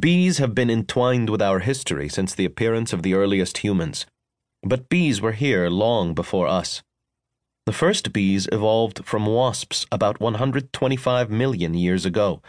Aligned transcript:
Bees 0.00 0.38
have 0.38 0.52
been 0.52 0.68
entwined 0.68 1.30
with 1.30 1.40
our 1.40 1.60
history 1.60 2.08
since 2.08 2.34
the 2.34 2.44
appearance 2.44 2.92
of 2.92 3.04
the 3.04 3.14
earliest 3.14 3.58
humans, 3.58 4.04
but 4.62 4.88
bees 4.88 5.20
were 5.20 5.32
here 5.32 5.68
long 5.68 6.12
before 6.12 6.48
us. 6.48 6.82
The 7.66 7.72
first 7.72 8.12
bees 8.12 8.48
evolved 8.50 9.04
from 9.04 9.26
wasps 9.26 9.86
about 9.92 10.18
125 10.18 11.30
million 11.30 11.74
years 11.74 12.04
ago, 12.04 12.42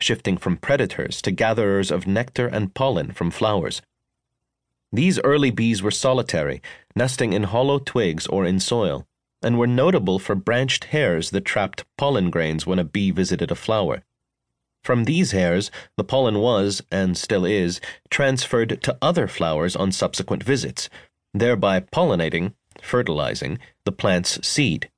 shifting 0.00 0.36
from 0.36 0.56
predators 0.56 1.22
to 1.22 1.30
gatherers 1.30 1.92
of 1.92 2.08
nectar 2.08 2.48
and 2.48 2.74
pollen 2.74 3.12
from 3.12 3.30
flowers. 3.30 3.80
These 4.92 5.20
early 5.20 5.52
bees 5.52 5.82
were 5.82 5.92
solitary, 5.92 6.60
nesting 6.96 7.32
in 7.32 7.44
hollow 7.44 7.78
twigs 7.78 8.26
or 8.26 8.44
in 8.44 8.58
soil, 8.58 9.06
and 9.42 9.58
were 9.58 9.68
notable 9.68 10.18
for 10.18 10.34
branched 10.34 10.86
hairs 10.86 11.30
that 11.30 11.44
trapped 11.44 11.84
pollen 11.96 12.30
grains 12.30 12.66
when 12.66 12.80
a 12.80 12.84
bee 12.84 13.12
visited 13.12 13.52
a 13.52 13.54
flower. 13.54 14.02
From 14.82 15.04
these 15.04 15.32
hairs, 15.32 15.70
the 15.96 16.04
pollen 16.04 16.38
was, 16.38 16.82
and 16.90 17.16
still 17.16 17.44
is, 17.44 17.80
transferred 18.08 18.82
to 18.82 18.98
other 19.02 19.28
flowers 19.28 19.76
on 19.76 19.92
subsequent 19.92 20.42
visits, 20.42 20.88
thereby 21.34 21.80
pollinating, 21.80 22.54
fertilizing, 22.80 23.58
the 23.84 23.92
plant's 23.92 24.46
seed. 24.46 24.90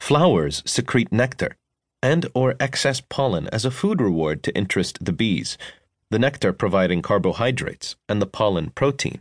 Flowers 0.00 0.62
secrete 0.66 1.10
nectar 1.10 1.56
and 2.02 2.26
or 2.34 2.54
excess 2.60 3.00
pollen 3.00 3.48
as 3.48 3.64
a 3.64 3.70
food 3.70 4.00
reward 4.00 4.42
to 4.42 4.54
interest 4.54 5.02
the 5.04 5.12
bees, 5.12 5.56
the 6.10 6.18
nectar 6.18 6.52
providing 6.52 7.00
carbohydrates 7.00 7.96
and 8.08 8.20
the 8.20 8.26
pollen 8.26 8.70
protein. 8.70 9.20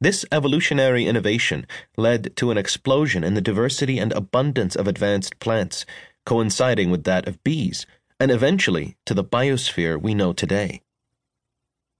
This 0.00 0.26
evolutionary 0.30 1.06
innovation 1.06 1.66
led 1.96 2.36
to 2.36 2.50
an 2.50 2.58
explosion 2.58 3.24
in 3.24 3.34
the 3.34 3.40
diversity 3.40 3.98
and 3.98 4.12
abundance 4.12 4.76
of 4.76 4.86
advanced 4.86 5.38
plants, 5.38 5.86
coinciding 6.26 6.90
with 6.90 7.04
that 7.04 7.26
of 7.26 7.42
bees 7.42 7.86
and 8.18 8.30
eventually 8.30 8.96
to 9.06 9.14
the 9.14 9.24
biosphere 9.24 10.00
we 10.00 10.14
know 10.14 10.32
today. 10.32 10.80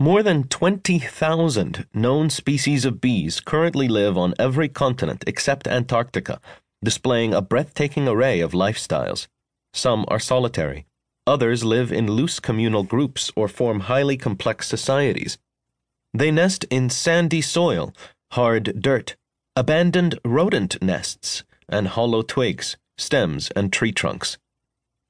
More 0.00 0.22
than 0.22 0.44
20,000 0.44 1.86
known 1.92 2.30
species 2.30 2.84
of 2.84 3.00
bees 3.00 3.40
currently 3.40 3.88
live 3.88 4.16
on 4.16 4.34
every 4.38 4.68
continent 4.68 5.24
except 5.26 5.66
Antarctica, 5.66 6.40
displaying 6.82 7.34
a 7.34 7.42
breathtaking 7.42 8.06
array 8.06 8.40
of 8.40 8.52
lifestyles. 8.52 9.26
Some 9.74 10.04
are 10.08 10.20
solitary, 10.20 10.86
others 11.26 11.64
live 11.64 11.90
in 11.92 12.06
loose 12.10 12.38
communal 12.40 12.84
groups 12.84 13.32
or 13.34 13.48
form 13.48 13.80
highly 13.80 14.16
complex 14.16 14.68
societies. 14.68 15.36
They 16.14 16.30
nest 16.30 16.64
in 16.70 16.90
sandy 16.90 17.42
soil, 17.42 17.92
hard 18.32 18.80
dirt, 18.80 19.16
abandoned 19.56 20.18
rodent 20.24 20.80
nests, 20.80 21.44
and 21.68 21.88
hollow 21.88 22.22
twigs, 22.22 22.76
stems, 22.96 23.50
and 23.50 23.72
tree 23.72 23.92
trunks. 23.92 24.38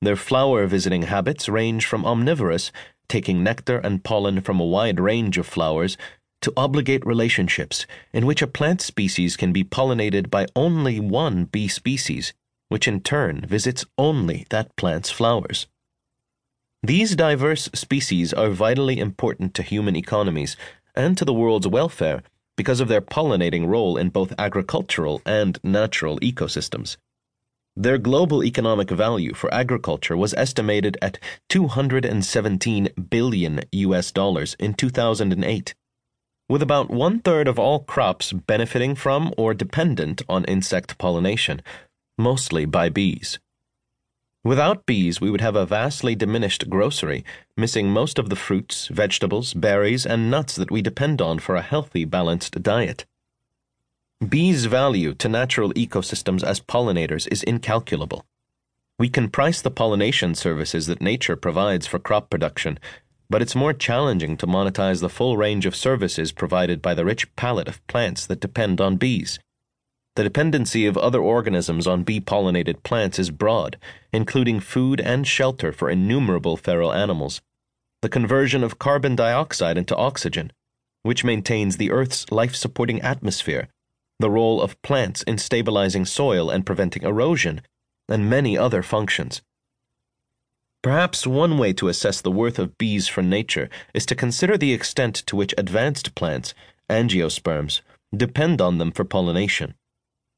Their 0.01 0.17
flower 0.17 0.67
visiting 0.67 1.03
habits 1.03 1.49
range 1.49 1.85
from 1.85 2.07
omnivorous, 2.07 2.71
taking 3.09 3.43
nectar 3.43 3.79
and 3.79 4.05
pollen 4.05 4.41
from 4.41 4.61
a 4.61 4.67
wide 4.67 5.01
range 5.01 5.39
of 5.39 5.47
flowers, 5.47 5.97
to 6.41 6.53
obligate 6.57 7.05
relationships 7.05 7.87
in 8.13 8.25
which 8.25 8.43
a 8.43 8.47
plant 8.47 8.81
species 8.81 9.37
can 9.37 9.53
be 9.53 9.65
pollinated 9.65 10.31
by 10.31 10.47
only 10.55 11.01
one 11.01 11.45
bee 11.47 11.69
species, 11.69 12.33
which 12.69 12.87
in 12.87 13.01
turn 13.01 13.41
visits 13.41 13.85
only 13.97 14.47
that 14.51 14.77
plant's 14.77 15.11
flowers. 15.11 15.67
These 16.83 17.17
diverse 17.17 17.69
species 17.75 18.33
are 18.33 18.51
vitally 18.51 19.01
important 19.01 19.53
to 19.55 19.65
human 19.65 19.97
economies 19.97 20.57
and 20.95 21.19
to 21.19 21.25
the 21.25 21.35
world's 21.35 21.67
welfare 21.67 22.23
because 22.57 22.81
of 22.81 22.87
their 22.87 23.01
pollinating 23.01 23.67
role 23.67 23.97
in 23.97 24.11
both 24.11 24.33
agricultural 24.39 25.21
and 25.27 25.59
natural 25.65 26.21
ecosystems. 26.21 26.97
Their 27.81 27.99
global 27.99 28.43
economic 28.43 28.91
value 28.91 29.35
for 29.35 29.55
agriculture 29.55 30.17
was 30.17 30.35
estimated 30.35 30.99
at 31.01 31.21
217 31.49 32.89
billion 33.09 33.61
US 33.71 34.11
dollars 34.11 34.57
in 34.59 34.75
2008, 34.75 35.77
with 36.49 36.61
about 36.61 36.91
one 36.91 37.21
third 37.21 37.47
of 37.47 37.57
all 37.57 37.85
crops 37.85 38.33
benefiting 38.33 38.97
from 38.97 39.33
or 39.39 39.55
dependent 39.55 40.23
on 40.29 40.45
insect 40.47 40.99
pollination, 40.99 41.63
mostly 42.19 42.65
by 42.65 42.89
bees. 42.89 43.39
Without 44.43 44.85
bees, 44.85 45.21
we 45.21 45.31
would 45.31 45.41
have 45.41 45.55
a 45.55 45.65
vastly 45.65 46.17
diminished 46.17 46.69
grocery, 46.69 47.25
missing 47.57 47.91
most 47.91 48.19
of 48.19 48.29
the 48.29 48.35
fruits, 48.35 48.89
vegetables, 48.89 49.55
berries, 49.55 50.05
and 50.05 50.29
nuts 50.29 50.57
that 50.57 50.73
we 50.73 50.83
depend 50.83 51.23
on 51.23 51.39
for 51.39 51.55
a 51.55 51.63
healthy, 51.63 52.05
balanced 52.05 52.61
diet. 52.61 53.07
Bees' 54.27 54.65
value 54.65 55.15
to 55.15 55.29
natural 55.29 55.73
ecosystems 55.75 56.43
as 56.43 56.59
pollinators 56.59 57.29
is 57.31 57.45
incalculable. 57.45 58.27
We 58.99 59.09
can 59.09 59.31
price 59.31 59.63
the 59.63 59.71
pollination 59.71 60.35
services 60.35 60.89
that 60.89 61.01
nature 61.01 61.37
provides 61.37 61.87
for 61.87 62.01
crop 62.01 62.29
production, 62.29 62.81
but 63.31 63.43
it's 63.43 63.55
more 63.55 63.73
challenging 63.73 64.37
to 64.39 64.47
monetize 64.47 65.01
the 65.01 65.09
full 65.09 65.37
range 65.37 65.67
of 65.67 65.77
services 65.77 66.33
provided 66.33 66.83
by 66.83 66.95
the 66.95 67.05
rich 67.05 67.33
palette 67.37 67.69
of 67.69 67.87
plants 67.87 68.27
that 68.27 68.41
depend 68.41 68.81
on 68.81 68.97
bees. 68.97 69.39
The 70.17 70.25
dependency 70.25 70.85
of 70.85 70.99
other 70.99 71.21
organisms 71.21 71.87
on 71.87 72.03
bee 72.03 72.21
pollinated 72.21 72.83
plants 72.83 73.21
is 73.21 73.31
broad, 73.31 73.77
including 74.13 74.59
food 74.59 75.01
and 75.01 75.29
shelter 75.29 75.71
for 75.71 75.89
innumerable 75.89 76.57
feral 76.57 76.93
animals, 76.93 77.41
the 78.03 78.09
conversion 78.09 78.65
of 78.65 78.81
carbon 78.81 79.15
dioxide 79.15 79.79
into 79.79 79.95
oxygen, 79.97 80.53
which 81.05 81.23
maintains 81.23 81.77
the 81.77 81.93
Earth's 81.93 82.33
life 82.33 82.57
supporting 82.57 83.01
atmosphere 83.01 83.69
the 84.19 84.31
role 84.31 84.61
of 84.61 84.81
plants 84.83 85.23
in 85.23 85.39
stabilizing 85.39 86.05
soil 86.05 86.51
and 86.51 86.67
preventing 86.67 87.03
erosion, 87.03 87.63
and 88.09 88.29
many 88.29 88.59
other 88.59 88.83
functions. 88.83 89.43
Perhaps 90.83 91.27
one 91.27 91.59
way 91.59 91.73
to 91.73 91.89
assess 91.89 92.21
the 92.21 92.31
worth 92.31 92.59
of 92.59 92.79
bees 92.79 93.09
for 93.09 93.23
nature 93.23 93.69
is 93.95 94.07
to 94.07 94.15
consider 94.15 94.57
the 94.57 94.73
extent 94.73 95.15
to 95.27 95.37
which 95.37 95.55
advanced 95.59 96.15
plants, 96.15 96.55
angiosperms, 96.89 97.81
depend 98.17 98.61
on 98.61 98.79
them 98.79 98.91
for 98.91 99.05
pollination. 99.05 99.75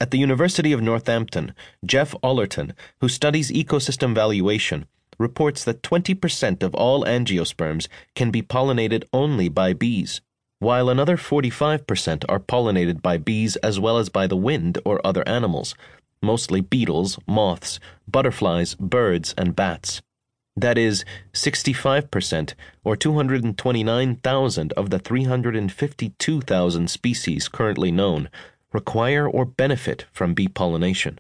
At 0.01 0.11
the 0.11 0.19
University 0.19 0.73
of 0.73 0.81
Northampton, 0.81 1.55
Jeff 1.85 2.15
Ollerton, 2.23 2.73
who 3.01 3.09
studies 3.09 3.53
ecosystem 3.53 4.15
valuation, 4.15 4.87
reports 5.19 5.63
that 5.65 5.83
20% 5.83 6.63
of 6.63 6.75
all 6.75 7.05
angiosperms 7.05 7.87
can 8.15 8.31
be 8.31 8.41
pollinated 8.43 9.05
only 9.13 9.51
by 9.51 9.75
bees 9.75 10.23
while 10.61 10.89
another 10.89 11.17
45% 11.17 12.25
are 12.29 12.39
pollinated 12.39 13.03
by 13.03 13.17
bees 13.17 13.57
as 13.57 13.81
well 13.81 13.99
as 13.99 14.09
by 14.11 14.27
the 14.27 14.37
wind 14.37 14.79
or 14.85 15.05
other 15.05 15.27
animals, 15.27 15.75
mostly 16.23 16.61
beetles, 16.61 17.19
moths, 17.27 17.81
butterflies, 18.07 18.75
birds, 18.75 19.35
and 19.37 19.57
bats. 19.57 20.03
That 20.55 20.77
is, 20.77 21.05
65%, 21.33 22.55
or 22.85 22.95
229,000 22.95 24.73
of 24.75 24.91
the 24.91 24.99
352,000 24.99 26.91
species 26.91 27.49
currently 27.49 27.91
known, 27.91 28.29
require 28.73 29.27
or 29.27 29.47
benefit 29.47 30.05
from 30.13 30.35
bee 30.35 30.49
pollination. 30.49 31.19